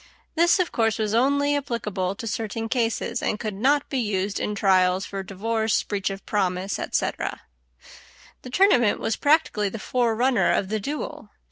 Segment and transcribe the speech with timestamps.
[0.33, 4.55] This, of course, was only applicable to certain cases, and could not be used in
[4.55, 7.41] trials for divorce, breach of promise, etc.
[8.41, 11.29] The tournament was practically the forerunner of the duel.